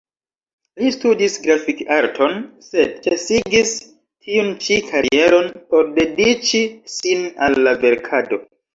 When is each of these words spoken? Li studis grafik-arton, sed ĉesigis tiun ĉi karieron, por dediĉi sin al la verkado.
Li 0.83 0.87
studis 0.95 1.35
grafik-arton, 1.43 2.33
sed 2.69 2.97
ĉesigis 3.05 3.75
tiun 3.99 4.51
ĉi 4.67 4.81
karieron, 4.91 5.55
por 5.71 5.95
dediĉi 6.03 6.67
sin 6.99 7.27
al 7.51 7.65
la 7.71 7.81
verkado. 7.89 8.47